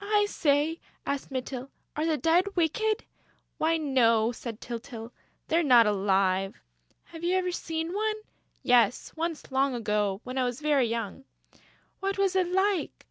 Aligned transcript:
"I 0.00 0.26
say," 0.30 0.78
asked 1.04 1.32
Mytyl, 1.32 1.68
"are 1.96 2.06
the 2.06 2.16
Dead 2.16 2.54
wicked?" 2.54 3.02
"Why, 3.58 3.78
no," 3.78 4.30
said 4.30 4.60
Tyltyl, 4.60 5.10
"they're 5.48 5.64
not 5.64 5.88
alive!..." 5.88 6.60
"Have 7.06 7.24
you 7.24 7.34
ever 7.34 7.50
seen 7.50 7.92
one?" 7.92 8.14
"Yes, 8.62 9.12
once, 9.16 9.50
long 9.50 9.74
ago, 9.74 10.20
when 10.22 10.38
I 10.38 10.44
was 10.44 10.60
very 10.60 10.86
young...." 10.86 11.24
"What 11.98 12.16
was 12.16 12.36
it 12.36 12.46
like?" 12.46 13.06